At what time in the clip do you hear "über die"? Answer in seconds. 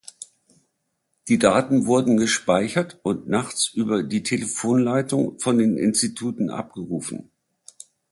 3.71-4.23